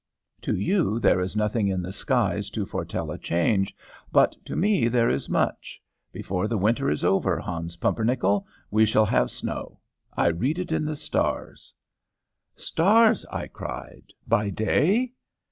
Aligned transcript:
To 0.41 0.55
you 0.55 0.97
there 0.97 1.19
is 1.19 1.35
nothing 1.35 1.67
in 1.67 1.83
the 1.83 1.91
skies 1.91 2.49
to 2.57 2.65
foretell 2.65 3.11
a 3.11 3.19
change, 3.19 3.75
but 4.11 4.35
to 4.45 4.55
me 4.55 4.87
there 4.87 5.11
is 5.11 5.29
much. 5.29 5.79
Before 6.11 6.47
the 6.47 6.57
winter 6.57 6.89
is 6.89 7.03
over, 7.05 7.37
Hans 7.39 7.77
Pumpernickel, 7.77 8.47
we 8.71 8.83
shall 8.87 9.05
have 9.05 9.29
snow. 9.29 9.79
I 10.17 10.29
read 10.29 10.57
it 10.57 10.71
in 10.71 10.85
the 10.85 10.95
stars." 10.95 11.71
"Stars?" 12.55 13.27
I 13.31 13.45
cried. 13.45 14.05
"By 14.27 14.49
day?" 14.49 15.13